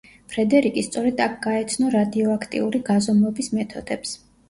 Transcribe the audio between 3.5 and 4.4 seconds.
მეთოდებს.